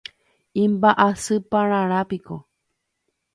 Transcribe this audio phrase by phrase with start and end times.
[0.63, 2.35] imba'asypararãpiko